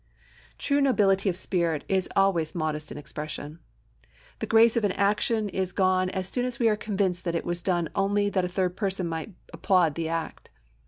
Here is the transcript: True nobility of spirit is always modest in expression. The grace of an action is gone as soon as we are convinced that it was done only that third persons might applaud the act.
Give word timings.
True 0.57 0.81
nobility 0.81 1.29
of 1.29 1.37
spirit 1.37 1.83
is 1.87 2.09
always 2.15 2.55
modest 2.55 2.91
in 2.91 2.97
expression. 2.97 3.59
The 4.39 4.47
grace 4.47 4.75
of 4.75 4.83
an 4.83 4.93
action 4.93 5.47
is 5.47 5.73
gone 5.73 6.09
as 6.09 6.27
soon 6.27 6.43
as 6.45 6.57
we 6.57 6.67
are 6.69 6.75
convinced 6.75 7.23
that 7.25 7.35
it 7.35 7.45
was 7.45 7.61
done 7.61 7.87
only 7.93 8.27
that 8.31 8.49
third 8.49 8.75
persons 8.75 9.09
might 9.09 9.35
applaud 9.53 9.93
the 9.93 10.09
act. 10.09 10.49